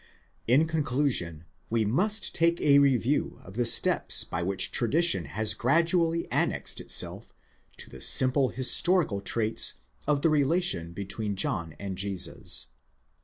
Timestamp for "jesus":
11.99-12.69